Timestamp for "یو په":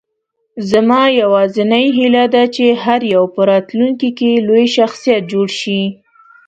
3.13-3.41